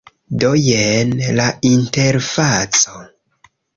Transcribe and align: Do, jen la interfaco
Do, 0.43 0.47
jen 0.67 1.11
la 1.41 1.45
interfaco 1.73 3.05